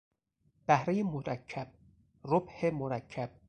بهرهی 0.67 1.03
مرکب، 1.03 1.67
ربح 2.25 2.71
مرکب 2.73 3.29